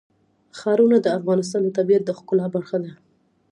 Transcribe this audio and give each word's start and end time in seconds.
ښارونه 0.57 0.97
د 1.01 1.07
افغانستان 1.17 1.61
د 1.63 1.69
طبیعت 1.77 2.03
د 2.05 2.11
ښکلا 2.17 2.45
برخه 2.55 2.77
ده. 2.83 2.91